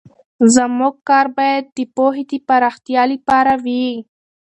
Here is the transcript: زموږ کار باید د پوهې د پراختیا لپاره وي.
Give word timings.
زموږ 0.55 0.95
کار 1.09 1.27
باید 1.37 1.65
د 1.77 1.79
پوهې 1.95 2.23
د 2.31 2.33
پراختیا 2.47 3.03
لپاره 3.13 3.53
وي. 3.65 3.87